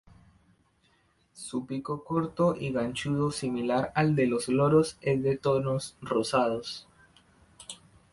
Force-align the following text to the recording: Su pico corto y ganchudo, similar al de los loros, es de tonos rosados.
Su 1.35 1.67
pico 1.67 2.03
corto 2.03 2.55
y 2.59 2.71
ganchudo, 2.71 3.29
similar 3.29 3.91
al 3.93 4.15
de 4.15 4.25
los 4.25 4.49
loros, 4.49 4.97
es 4.99 5.21
de 5.21 5.37
tonos 5.37 5.95
rosados. 6.01 6.87